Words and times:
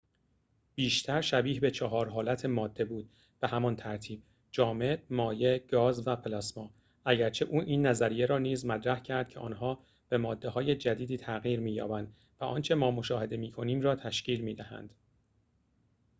بیشتر 0.75 1.21
شبیه 1.21 1.59
به 1.59 1.71
چهار 1.71 2.09
حالت 2.09 2.45
ماده 2.45 2.85
بود 2.85 3.09
به 3.39 3.47
همان 3.47 3.75
ترتیب: 3.75 4.21
جامد،‌ 4.51 5.03
مایع، 5.09 5.57
گاز 5.57 6.07
و 6.07 6.15
پلاسما، 6.15 6.69
اگرچه 7.05 7.45
او 7.45 7.61
این 7.61 7.85
نظریه 7.87 8.25
را 8.25 8.37
نیز 8.37 8.65
مطرح 8.65 8.99
کرد 8.99 9.29
که 9.29 9.39
آنها 9.39 9.79
به 10.09 10.17
ماده‌های 10.17 10.75
جدیدی 10.75 11.17
تغییر 11.17 11.59
می‌یابند 11.59 12.13
و 12.39 12.43
آنچه 12.43 12.75
ما 12.75 12.91
مشاهده 12.91 13.37
می‌کنیم 13.37 13.81
را 13.81 13.95
تشکیل 13.95 14.41
می‌دهند 14.41 14.93